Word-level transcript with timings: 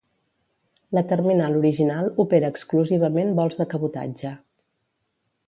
La 0.97 1.03
terminal 1.11 1.57
original 1.59 2.09
opera 2.23 2.49
exclusivament 2.55 3.37
vols 3.41 3.61
de 3.61 3.69
cabotatge. 3.75 4.35